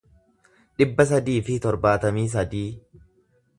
dhibba 0.81 1.05
sadii 1.11 1.35
fi 1.51 1.59
torbaatamii 1.67 2.27
sadii 2.37 2.65